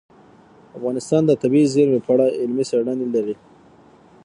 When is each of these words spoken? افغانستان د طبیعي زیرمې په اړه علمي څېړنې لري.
افغانستان 0.77 1.21
د 1.25 1.31
طبیعي 1.41 1.67
زیرمې 1.73 1.99
په 2.05 2.11
اړه 2.13 2.25
علمي 2.39 2.63
څېړنې 2.69 3.07
لري. 3.15 3.35